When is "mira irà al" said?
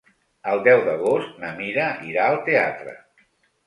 1.61-2.43